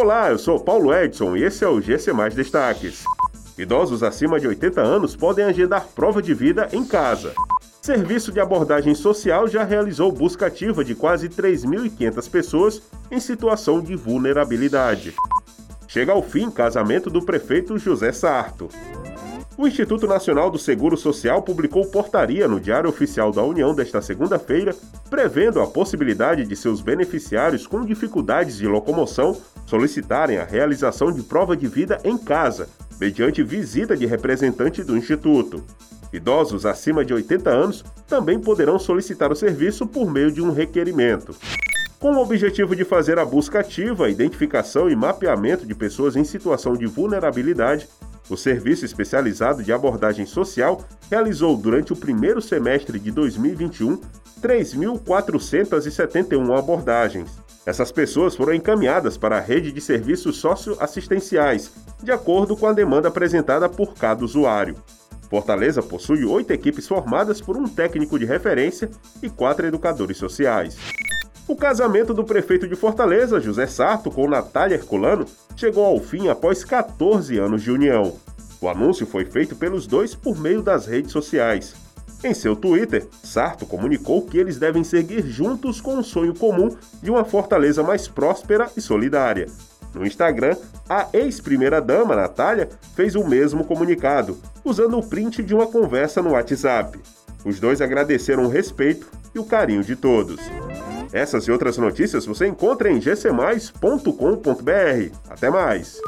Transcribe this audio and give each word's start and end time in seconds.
Olá, 0.00 0.30
eu 0.30 0.38
sou 0.38 0.60
Paulo 0.60 0.94
Edson 0.94 1.36
e 1.36 1.42
esse 1.42 1.64
é 1.64 1.68
o 1.68 1.80
GC 1.80 2.12
Mais 2.12 2.32
Destaques. 2.32 3.02
Idosos 3.58 4.04
acima 4.04 4.38
de 4.38 4.46
80 4.46 4.80
anos 4.80 5.16
podem 5.16 5.44
agendar 5.44 5.88
prova 5.88 6.22
de 6.22 6.32
vida 6.32 6.68
em 6.72 6.84
casa. 6.84 7.34
Serviço 7.82 8.30
de 8.30 8.38
abordagem 8.38 8.94
social 8.94 9.48
já 9.48 9.64
realizou 9.64 10.12
busca 10.12 10.46
ativa 10.46 10.84
de 10.84 10.94
quase 10.94 11.28
3.500 11.28 12.30
pessoas 12.30 12.82
em 13.10 13.18
situação 13.18 13.80
de 13.80 13.96
vulnerabilidade. 13.96 15.16
Chega 15.88 16.12
ao 16.12 16.22
fim 16.22 16.48
casamento 16.48 17.10
do 17.10 17.20
prefeito 17.20 17.76
José 17.76 18.12
Sarto. 18.12 18.68
O 19.56 19.66
Instituto 19.66 20.06
Nacional 20.06 20.48
do 20.48 20.58
Seguro 20.60 20.96
Social 20.96 21.42
publicou 21.42 21.84
portaria 21.86 22.46
no 22.46 22.60
Diário 22.60 22.88
Oficial 22.88 23.32
da 23.32 23.42
União 23.42 23.74
desta 23.74 24.00
segunda-feira, 24.00 24.72
prevendo 25.10 25.60
a 25.60 25.66
possibilidade 25.66 26.44
de 26.44 26.54
seus 26.54 26.80
beneficiários 26.80 27.66
com 27.66 27.84
dificuldades 27.84 28.58
de 28.58 28.68
locomoção 28.68 29.36
solicitarem 29.68 30.38
a 30.38 30.44
realização 30.44 31.12
de 31.12 31.22
prova 31.22 31.54
de 31.54 31.68
vida 31.68 32.00
em 32.02 32.16
casa, 32.16 32.70
mediante 32.98 33.42
visita 33.42 33.94
de 33.94 34.06
representante 34.06 34.82
do 34.82 34.96
Instituto. 34.96 35.62
Idosos 36.10 36.64
acima 36.64 37.04
de 37.04 37.12
80 37.12 37.50
anos 37.50 37.84
também 38.06 38.40
poderão 38.40 38.78
solicitar 38.78 39.30
o 39.30 39.36
serviço 39.36 39.86
por 39.86 40.10
meio 40.10 40.32
de 40.32 40.40
um 40.40 40.52
requerimento. 40.52 41.36
Com 41.98 42.12
o 42.12 42.22
objetivo 42.22 42.74
de 42.74 42.82
fazer 42.82 43.18
a 43.18 43.26
busca 43.26 43.60
ativa, 43.60 44.08
identificação 44.08 44.88
e 44.88 44.96
mapeamento 44.96 45.66
de 45.66 45.74
pessoas 45.74 46.16
em 46.16 46.24
situação 46.24 46.72
de 46.72 46.86
vulnerabilidade, 46.86 47.86
o 48.30 48.38
Serviço 48.38 48.86
Especializado 48.86 49.62
de 49.62 49.70
Abordagem 49.70 50.24
Social 50.24 50.82
realizou 51.10 51.58
durante 51.58 51.92
o 51.92 51.96
primeiro 51.96 52.40
semestre 52.40 52.98
de 52.98 53.10
2021 53.10 54.00
3.471 54.40 56.58
abordagens. 56.58 57.47
Essas 57.68 57.92
pessoas 57.92 58.34
foram 58.34 58.54
encaminhadas 58.54 59.18
para 59.18 59.36
a 59.36 59.40
rede 59.42 59.70
de 59.70 59.78
serviços 59.82 60.38
socioassistenciais, 60.38 61.70
de 62.02 62.10
acordo 62.10 62.56
com 62.56 62.66
a 62.66 62.72
demanda 62.72 63.08
apresentada 63.08 63.68
por 63.68 63.92
cada 63.92 64.24
usuário. 64.24 64.74
Fortaleza 65.28 65.82
possui 65.82 66.24
oito 66.24 66.50
equipes 66.50 66.88
formadas 66.88 67.42
por 67.42 67.58
um 67.58 67.68
técnico 67.68 68.18
de 68.18 68.24
referência 68.24 68.88
e 69.22 69.28
quatro 69.28 69.66
educadores 69.66 70.16
sociais. 70.16 70.78
O 71.46 71.54
casamento 71.54 72.14
do 72.14 72.24
prefeito 72.24 72.66
de 72.66 72.74
Fortaleza, 72.74 73.38
José 73.38 73.66
Sarto, 73.66 74.10
com 74.10 74.26
Natália 74.26 74.76
Herculano, 74.76 75.26
chegou 75.54 75.84
ao 75.84 76.00
fim 76.00 76.28
após 76.28 76.64
14 76.64 77.36
anos 77.36 77.62
de 77.62 77.70
união. 77.70 78.16
O 78.62 78.68
anúncio 78.70 79.06
foi 79.06 79.26
feito 79.26 79.54
pelos 79.54 79.86
dois 79.86 80.14
por 80.14 80.40
meio 80.40 80.62
das 80.62 80.86
redes 80.86 81.12
sociais. 81.12 81.74
Em 82.22 82.34
seu 82.34 82.56
Twitter, 82.56 83.06
Sarto 83.22 83.64
comunicou 83.64 84.22
que 84.22 84.38
eles 84.38 84.58
devem 84.58 84.82
seguir 84.82 85.24
juntos 85.26 85.80
com 85.80 85.98
o 85.98 86.04
sonho 86.04 86.34
comum 86.34 86.68
de 87.00 87.10
uma 87.10 87.24
Fortaleza 87.24 87.82
mais 87.82 88.08
próspera 88.08 88.68
e 88.76 88.80
solidária. 88.80 89.46
No 89.94 90.04
Instagram, 90.04 90.56
a 90.88 91.08
ex-primeira-dama, 91.12 92.16
Natália, 92.16 92.68
fez 92.94 93.14
o 93.14 93.26
mesmo 93.26 93.64
comunicado, 93.64 94.36
usando 94.64 94.98
o 94.98 95.06
print 95.06 95.42
de 95.42 95.54
uma 95.54 95.66
conversa 95.66 96.20
no 96.20 96.32
WhatsApp. 96.32 96.98
Os 97.44 97.60
dois 97.60 97.80
agradeceram 97.80 98.44
o 98.44 98.48
respeito 98.48 99.06
e 99.34 99.38
o 99.38 99.44
carinho 99.44 99.84
de 99.84 99.94
todos. 99.94 100.40
Essas 101.12 101.44
e 101.44 101.52
outras 101.52 101.78
notícias 101.78 102.26
você 102.26 102.46
encontra 102.46 102.90
em 102.90 102.98
gcmais.com.br. 102.98 104.10
Até 105.30 105.50
mais! 105.50 105.98